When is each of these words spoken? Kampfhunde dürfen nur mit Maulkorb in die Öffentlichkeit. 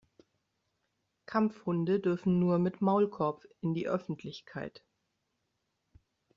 Kampfhunde 1.27 1.99
dürfen 1.99 2.39
nur 2.39 2.57
mit 2.57 2.81
Maulkorb 2.81 3.43
in 3.61 3.75
die 3.75 3.87
Öffentlichkeit. 3.87 4.83